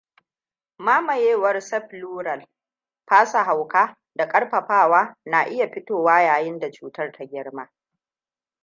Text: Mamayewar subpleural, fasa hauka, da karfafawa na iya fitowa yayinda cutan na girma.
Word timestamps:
Mamayewar 0.85 1.61
subpleural, 1.61 2.41
fasa 3.07 3.43
hauka, 3.43 3.97
da 4.15 4.27
karfafawa 4.27 5.15
na 5.25 5.43
iya 5.47 5.69
fitowa 5.71 6.21
yayinda 6.21 6.71
cutan 6.71 7.11
na 7.19 7.25
girma. 7.25 7.69